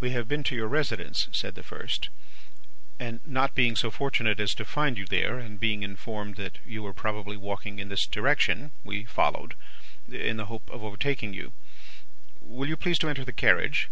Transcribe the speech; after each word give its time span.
"'We 0.00 0.12
have 0.12 0.26
been 0.26 0.42
to 0.44 0.54
your 0.56 0.68
residence,' 0.68 1.28
said 1.30 1.54
the 1.54 1.62
first, 1.62 2.08
'and 2.98 3.20
not 3.26 3.54
being 3.54 3.76
so 3.76 3.90
fortunate 3.90 4.40
as 4.40 4.54
to 4.54 4.64
find 4.64 4.96
you 4.96 5.04
there, 5.04 5.38
and 5.38 5.60
being 5.60 5.82
informed 5.82 6.36
that 6.36 6.60
you 6.64 6.82
were 6.82 6.94
probably 6.94 7.36
walking 7.36 7.78
in 7.78 7.90
this 7.90 8.06
direction, 8.06 8.70
we 8.84 9.04
followed, 9.04 9.54
in 10.10 10.38
the 10.38 10.46
hope 10.46 10.70
of 10.70 10.82
overtaking 10.82 11.34
you. 11.34 11.52
Will 12.40 12.66
you 12.70 12.76
please 12.78 12.98
to 13.00 13.08
enter 13.10 13.22
the 13.22 13.32
carriage? 13.34 13.90